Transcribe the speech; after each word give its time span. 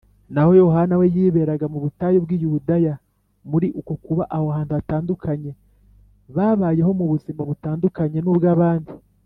naho 0.33 0.51
Yohana 0.61 0.93
we 0.99 1.05
yiberaga 1.15 1.65
mu 1.73 1.79
butayu 1.83 2.17
bw’i 2.23 2.37
Yudaya. 2.43 2.93
Muri 3.49 3.67
uko 3.79 3.93
kuba 4.03 4.23
ahantu 4.37 4.71
hatandukanye, 4.77 5.51
babayeho 6.35 6.91
mu 6.99 7.05
buzima 7.11 7.41
butandukanye 7.49 8.19
n’ubw’abandi, 8.21 8.91